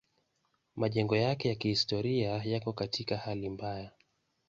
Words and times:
Majengo 0.75 1.15
yake 1.17 1.49
ya 1.49 1.55
kihistoria 1.55 2.31
yako 2.43 2.73
katika 2.73 3.17
hali 3.17 3.49
mbaya. 3.49 3.91